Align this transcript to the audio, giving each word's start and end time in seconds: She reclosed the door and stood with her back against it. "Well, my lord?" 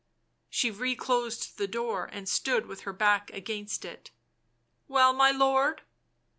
She 0.49 0.71
reclosed 0.71 1.59
the 1.59 1.67
door 1.67 2.09
and 2.11 2.27
stood 2.27 2.65
with 2.65 2.81
her 2.89 2.91
back 2.91 3.29
against 3.35 3.85
it. 3.85 4.09
"Well, 4.87 5.13
my 5.13 5.29
lord?" 5.29 5.83